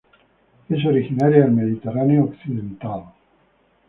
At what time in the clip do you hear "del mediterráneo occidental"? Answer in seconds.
1.43-3.03